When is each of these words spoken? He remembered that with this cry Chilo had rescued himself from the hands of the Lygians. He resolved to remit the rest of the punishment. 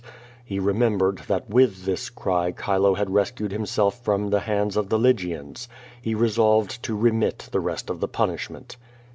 He 0.43 0.57
remembered 0.57 1.19
that 1.27 1.47
with 1.47 1.85
this 1.85 2.09
cry 2.09 2.53
Chilo 2.53 2.95
had 2.95 3.11
rescued 3.13 3.51
himself 3.51 4.03
from 4.03 4.31
the 4.31 4.39
hands 4.39 4.75
of 4.75 4.89
the 4.89 4.97
Lygians. 4.97 5.69
He 6.01 6.15
resolved 6.15 6.81
to 6.81 6.97
remit 6.97 7.49
the 7.51 7.59
rest 7.59 7.87
of 7.87 7.99
the 7.99 8.07
punishment. 8.07 8.77